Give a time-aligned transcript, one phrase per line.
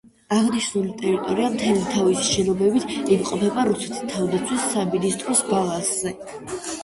[0.35, 6.15] აღნიშნული ტერიტორია მთელი თავისი შენობებით იმყოფება რუსეთის თავდაცვის სამინისტროს ბალანსზე.